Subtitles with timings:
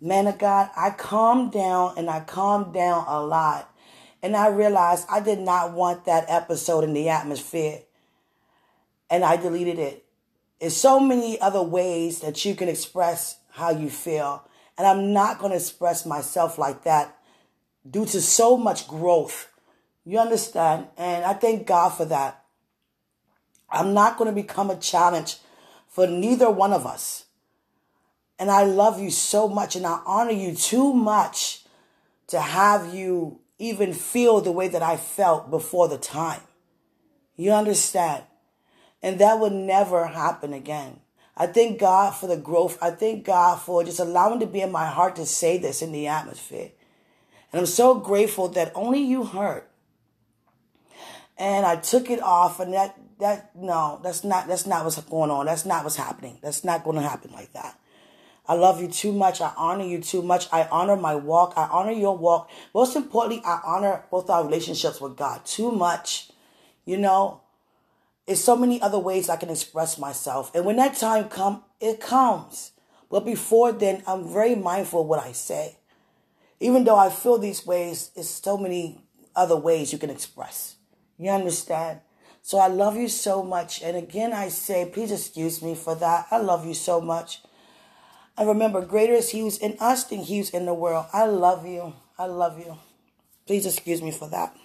[0.00, 3.72] man of God, I calmed down and I calmed down a lot.
[4.22, 7.82] And I realized I did not want that episode in the atmosphere.
[9.10, 10.04] And I deleted it.
[10.60, 14.44] There's so many other ways that you can express how you feel.
[14.76, 17.16] And I'm not going to express myself like that
[17.88, 19.52] due to so much growth.
[20.04, 20.88] You understand?
[20.96, 22.44] And I thank God for that.
[23.70, 25.36] I'm not going to become a challenge
[25.88, 27.24] for neither one of us.
[28.38, 31.64] And I love you so much and I honor you too much
[32.28, 36.40] to have you even feel the way that I felt before the time.
[37.36, 38.24] You understand?
[39.02, 41.00] And that would never happen again.
[41.36, 42.78] I thank God for the growth.
[42.82, 45.92] I thank God for just allowing to be in my heart to say this in
[45.92, 46.70] the atmosphere.
[47.52, 49.64] And I'm so grateful that only you heard.
[51.36, 55.30] And I took it off and that that no, that's not that's not what's going
[55.30, 55.46] on.
[55.46, 56.38] That's not what's happening.
[56.42, 57.78] That's not going to happen like that.
[58.48, 59.42] I love you too much.
[59.42, 60.48] I honor you too much.
[60.50, 61.52] I honor my walk.
[61.56, 62.50] I honor your walk.
[62.74, 66.30] Most importantly, I honor both our relationships with God too much.
[66.86, 67.42] You know,
[68.26, 70.50] there's so many other ways I can express myself.
[70.54, 72.72] And when that time comes, it comes.
[73.10, 75.76] But before then, I'm very mindful of what I say.
[76.60, 79.04] Even though I feel these ways, there's so many
[79.36, 80.76] other ways you can express.
[81.18, 82.00] You understand?
[82.42, 83.82] So I love you so much.
[83.82, 86.26] And again, I say, please excuse me for that.
[86.30, 87.42] I love you so much.
[88.38, 91.06] And remember, greater is he who's in us than he who's in the world.
[91.12, 91.94] I love you.
[92.16, 92.78] I love you.
[93.46, 94.56] Please excuse me for that.